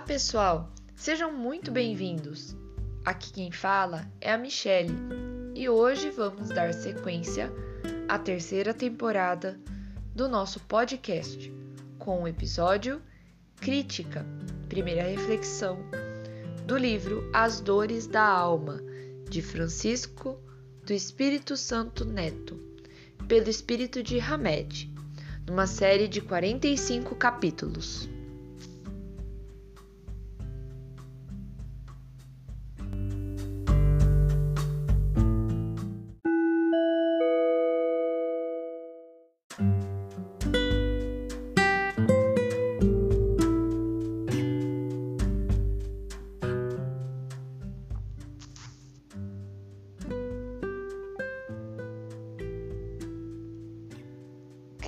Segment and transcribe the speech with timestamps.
[0.00, 2.56] pessoal, sejam muito bem-vindos.
[3.04, 4.94] Aqui quem fala é a Michele
[5.54, 7.52] e hoje vamos dar sequência
[8.08, 9.58] à terceira temporada
[10.14, 11.52] do nosso podcast
[11.98, 13.02] com o episódio
[13.56, 14.24] Crítica,
[14.68, 15.78] primeira reflexão
[16.64, 18.80] do livro As Dores da Alma
[19.28, 20.38] de Francisco
[20.86, 22.56] do Espírito Santo Neto,
[23.26, 24.94] pelo Espírito de Hamed,
[25.44, 28.08] numa série de 45 capítulos.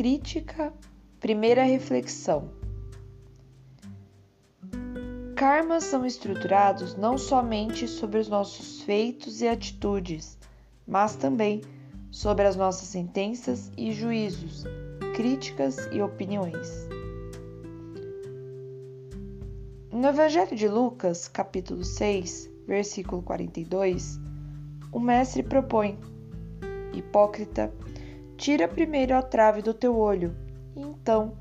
[0.00, 0.72] Crítica,
[1.20, 2.48] primeira reflexão.
[5.36, 10.38] Karmas são estruturados não somente sobre os nossos feitos e atitudes,
[10.88, 11.60] mas também
[12.10, 14.64] sobre as nossas sentenças e juízos,
[15.14, 16.88] críticas e opiniões.
[19.92, 24.18] No Evangelho de Lucas, capítulo 6, versículo 42,
[24.90, 25.98] o mestre propõe:
[26.94, 27.70] Hipócrita,
[28.40, 30.34] Tira primeiro a trave do teu olho,
[30.74, 31.34] e então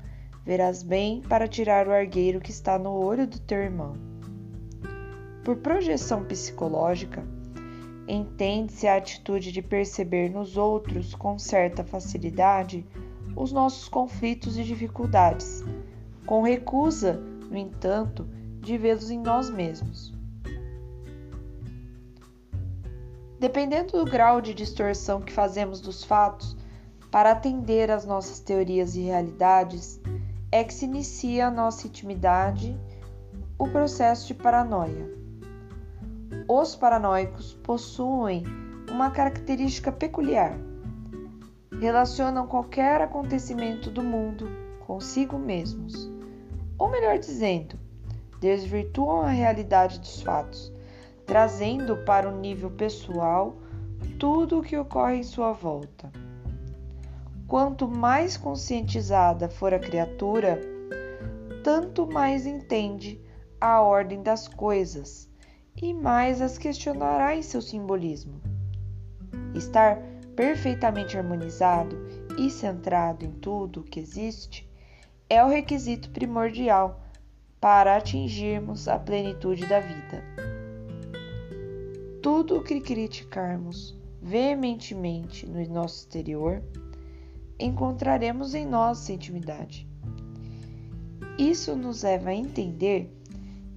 [0.44, 3.94] verás bem para tirar o argueiro que está no olho do teu irmão.
[5.42, 7.24] Por projeção psicológica,
[8.06, 12.86] entende-se a atitude de perceber nos outros com certa facilidade
[13.34, 15.64] os nossos conflitos e dificuldades,
[16.26, 18.28] com recusa, no entanto,
[18.60, 20.12] de vê-los em nós mesmos.
[23.38, 26.59] Dependendo do grau de distorção que fazemos dos fatos,
[27.10, 30.00] para atender às nossas teorias e realidades,
[30.52, 32.78] é que se inicia a nossa intimidade,
[33.58, 35.10] o processo de paranoia.
[36.48, 38.44] Os paranoicos possuem
[38.90, 40.56] uma característica peculiar.
[41.80, 44.48] Relacionam qualquer acontecimento do mundo
[44.86, 46.10] consigo mesmos,
[46.76, 47.78] ou melhor dizendo,
[48.40, 50.72] desvirtuam a realidade dos fatos,
[51.26, 53.56] trazendo para o nível pessoal
[54.18, 56.10] tudo o que ocorre em sua volta.
[57.50, 60.60] Quanto mais conscientizada for a criatura,
[61.64, 63.20] tanto mais entende
[63.60, 65.28] a ordem das coisas
[65.76, 68.40] e mais as questionará em seu simbolismo.
[69.52, 70.00] Estar
[70.36, 71.98] perfeitamente harmonizado
[72.38, 74.70] e centrado em tudo o que existe
[75.28, 77.00] é o requisito primordial
[77.60, 80.22] para atingirmos a plenitude da vida.
[82.22, 86.62] Tudo o que criticarmos veementemente no nosso exterior
[87.60, 89.88] encontraremos em nossa intimidade.
[91.38, 93.14] Isso nos leva a entender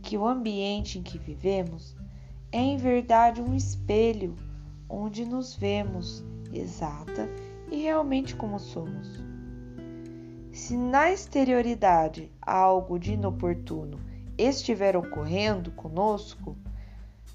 [0.01, 1.95] que o ambiente em que vivemos
[2.51, 4.35] é em verdade um espelho
[4.89, 7.27] onde nos vemos exata
[7.71, 9.23] e realmente como somos.
[10.51, 13.99] Se na exterioridade algo de inoportuno
[14.37, 16.55] estiver ocorrendo conosco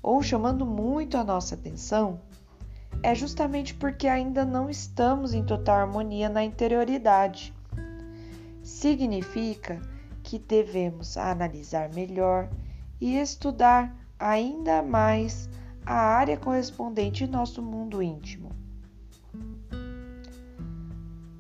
[0.03, 2.21] ou chamando muito a nossa atenção,
[3.03, 7.55] é justamente porque ainda não estamos em total harmonia na interioridade.
[8.63, 9.81] Significa
[10.23, 12.49] que devemos analisar melhor
[13.01, 15.49] e estudar ainda mais
[15.87, 18.51] a área correspondente em nosso mundo íntimo.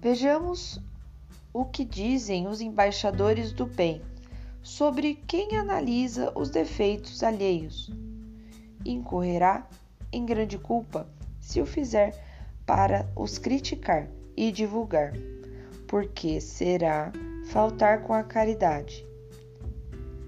[0.00, 0.80] Vejamos
[1.52, 4.00] o que dizem os embaixadores do bem
[4.62, 7.90] sobre quem analisa os defeitos alheios.
[8.84, 9.66] Incorrerá
[10.12, 11.06] em grande culpa
[11.48, 12.14] se o fizer
[12.66, 14.06] para os criticar
[14.36, 15.14] e divulgar,
[15.86, 17.10] porque será
[17.50, 19.02] faltar com a caridade.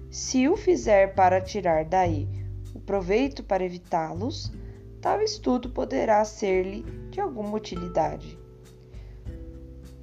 [0.09, 2.27] Se o fizer para tirar daí
[2.73, 4.51] o proveito para evitá-los,
[4.99, 6.81] tal estudo poderá ser-lhe
[7.11, 8.39] de alguma utilidade.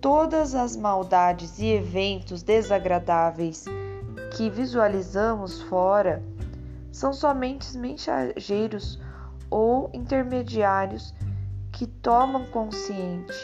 [0.00, 3.64] Todas as maldades e eventos desagradáveis
[4.37, 6.23] que visualizamos fora
[6.93, 9.00] são somente mensageiros
[9.50, 11.15] ou intermediários
[11.73, 13.35] que tomam consciente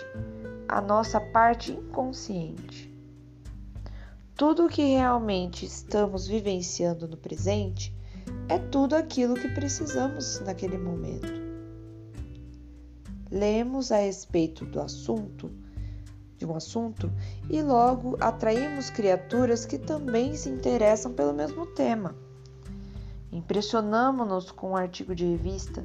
[0.68, 2.92] a nossa parte inconsciente.
[4.34, 7.94] Tudo o que realmente estamos vivenciando no presente
[8.48, 11.32] é tudo aquilo que precisamos naquele momento.
[13.30, 15.50] Lemos a respeito do assunto,
[16.36, 17.12] de um assunto,
[17.48, 22.14] e logo atraímos criaturas que também se interessam pelo mesmo tema.
[23.34, 25.84] Impressionamos-nos com um artigo de revista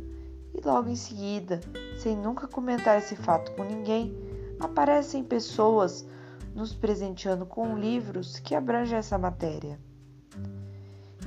[0.54, 1.60] e logo em seguida,
[1.98, 4.16] sem nunca comentar esse fato com ninguém,
[4.60, 6.08] aparecem pessoas
[6.54, 9.80] nos presenteando com livros que abrangem essa matéria.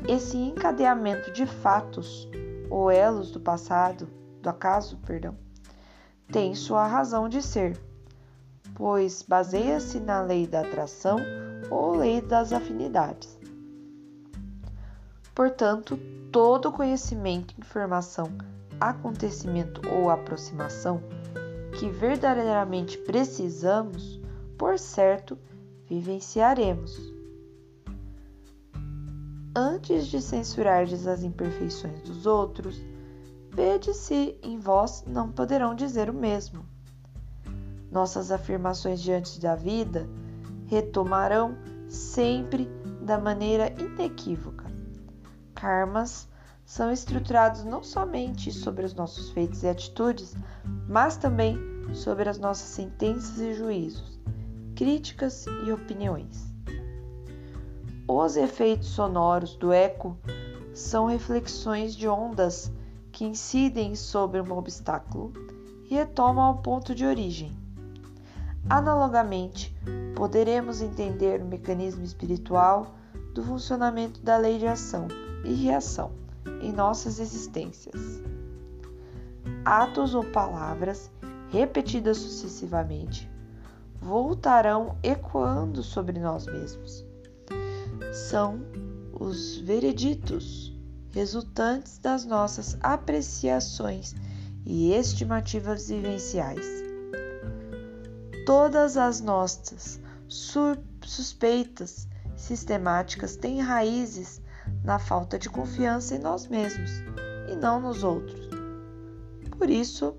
[0.06, 2.28] esse encadeamento de fatos
[2.70, 4.08] ou elos do passado,
[4.40, 5.36] do acaso, perdão,
[6.30, 7.76] tem sua razão de ser,
[8.76, 11.18] pois baseia-se na lei da atração
[11.68, 13.31] ou lei das afinidades.
[15.34, 15.98] Portanto,
[16.30, 18.28] todo conhecimento, informação,
[18.80, 21.02] acontecimento ou aproximação
[21.78, 24.20] que verdadeiramente precisamos,
[24.58, 25.38] por certo,
[25.88, 27.12] vivenciaremos.
[29.54, 32.80] Antes de censurardes as imperfeições dos outros,
[33.50, 36.64] vede se em vós não poderão dizer o mesmo.
[37.90, 40.08] Nossas afirmações diante da vida
[40.66, 41.56] retomarão
[41.88, 42.66] sempre
[43.02, 44.61] da maneira inequívoca.
[45.62, 46.28] Karmas
[46.64, 50.34] são estruturados não somente sobre os nossos feitos e atitudes,
[50.88, 51.56] mas também
[51.94, 54.20] sobre as nossas sentenças e juízos,
[54.74, 56.52] críticas e opiniões.
[58.08, 60.18] Os efeitos sonoros do eco
[60.74, 62.72] são reflexões de ondas
[63.12, 65.32] que incidem sobre um obstáculo
[65.88, 67.56] e retomam ao ponto de origem.
[68.68, 69.72] Analogamente,
[70.16, 72.96] poderemos entender o mecanismo espiritual
[73.32, 75.06] do funcionamento da lei de ação
[75.44, 76.12] e reação
[76.60, 78.22] em nossas existências.
[79.64, 81.10] Atos ou palavras
[81.50, 83.30] repetidas sucessivamente
[84.00, 87.04] voltarão ecoando sobre nós mesmos
[88.12, 88.60] são
[89.18, 90.76] os vereditos
[91.12, 94.14] resultantes das nossas apreciações
[94.66, 96.66] e estimativas vivenciais.
[98.44, 99.98] Todas as nossas
[100.28, 102.06] suspeitas
[102.36, 104.41] sistemáticas têm raízes
[104.82, 106.90] na falta de confiança em nós mesmos
[107.50, 108.48] e não nos outros.
[109.56, 110.16] Por isso,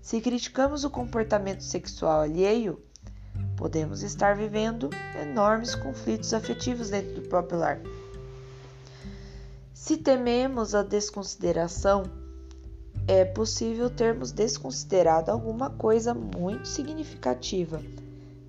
[0.00, 2.82] se criticamos o comportamento sexual alheio,
[3.56, 4.90] podemos estar vivendo
[5.20, 7.80] enormes conflitos afetivos dentro do próprio lar.
[9.74, 12.04] Se tememos a desconsideração,
[13.06, 17.82] é possível termos desconsiderado alguma coisa muito significativa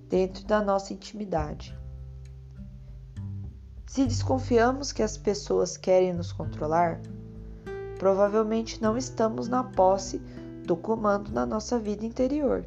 [0.08, 1.76] dentro da nossa intimidade.
[3.92, 6.98] Se desconfiamos que as pessoas querem nos controlar,
[7.98, 10.16] provavelmente não estamos na posse
[10.64, 12.64] do comando na nossa vida interior.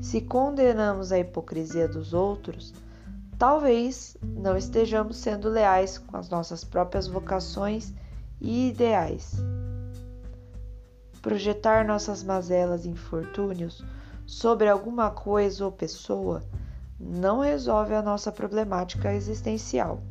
[0.00, 2.72] Se condenamos a hipocrisia dos outros,
[3.38, 7.92] talvez não estejamos sendo leais com as nossas próprias vocações
[8.40, 9.34] e ideais.
[11.20, 13.84] Projetar nossas mazelas e infortúnios
[14.24, 16.42] sobre alguma coisa ou pessoa
[17.00, 20.02] não resolve a nossa problemática existencial.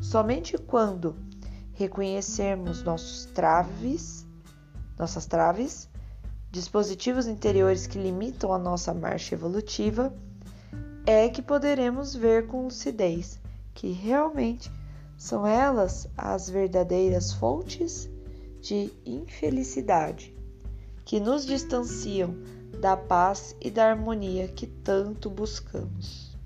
[0.00, 1.14] Somente quando
[1.74, 4.26] reconhecermos nossos traves,
[4.98, 5.88] nossas traves
[6.50, 10.14] dispositivos interiores que limitam a nossa marcha evolutiva,
[11.06, 13.40] é que poderemos ver com lucidez
[13.74, 14.70] que realmente
[15.16, 18.08] são elas as verdadeiras fontes
[18.60, 20.36] de infelicidade
[21.04, 22.34] que nos distanciam
[22.80, 26.36] da paz e da harmonia que tanto buscamos.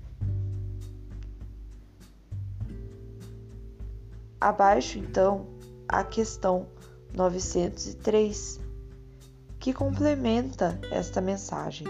[4.39, 5.47] Abaixo, então,
[5.87, 6.67] a questão
[7.13, 8.59] 903
[9.59, 11.87] que complementa esta mensagem.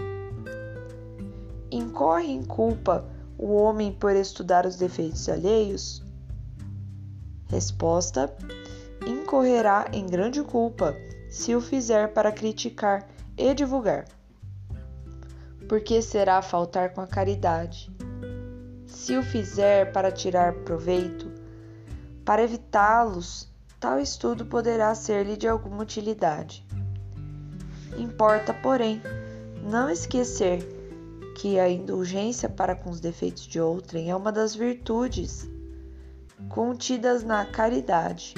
[1.69, 3.05] Incorre em culpa
[3.37, 6.01] o homem por estudar os defeitos alheios?
[7.49, 8.33] Resposta:
[9.05, 10.95] incorrerá em grande culpa
[11.29, 14.16] se o fizer para criticar e divulgar.
[15.67, 17.91] Porque será faltar com a caridade.
[18.85, 21.31] Se o fizer para tirar proveito,
[22.23, 26.65] para evitá-los, tal estudo poderá ser-lhe de alguma utilidade.
[27.97, 29.01] Importa, porém,
[29.63, 30.65] não esquecer
[31.37, 35.47] que a indulgência para com os defeitos de outrem é uma das virtudes
[36.49, 38.33] contidas na caridade.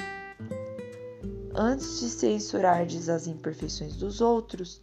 [1.54, 4.80] Antes de censurardes as imperfeições dos outros,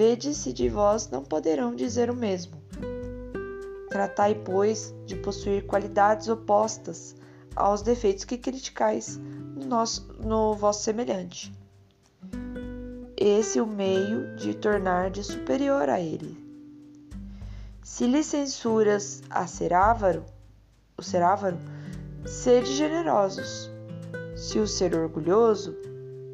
[0.00, 2.56] vede se de vós não poderão dizer o mesmo.
[3.90, 7.14] Tratai, pois, de possuir qualidades opostas
[7.54, 11.52] aos defeitos que criticais no, nosso, no vosso semelhante
[13.14, 16.34] esse o meio de tornar de superior a ele.
[17.82, 20.24] Se lhe censuras a ser ávaro,
[20.96, 21.58] o ser ávaro,
[22.24, 23.70] sede generosos.
[24.34, 25.76] Se o ser orgulhoso,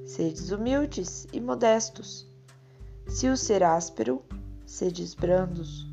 [0.05, 2.36] sedes humildes e modestos.
[3.07, 4.23] Se o ser áspero,
[4.67, 5.87] sedes brandos.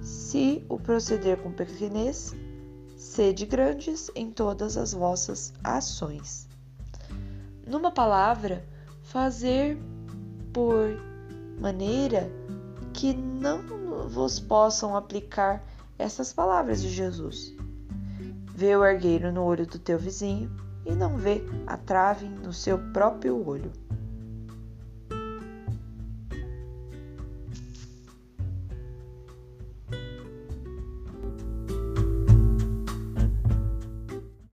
[0.00, 2.34] Se o proceder com pequenez,
[2.96, 6.48] sede grandes em todas as vossas ações.
[7.66, 8.64] Numa palavra,
[9.02, 9.78] fazer
[10.52, 11.00] por
[11.60, 12.30] maneira
[12.92, 15.64] que não vos possam aplicar
[15.98, 17.54] essas palavras de Jesus.
[18.54, 20.50] Vê o argueiro no olho do teu vizinho
[20.84, 23.72] e não vê a trave no seu próprio olho.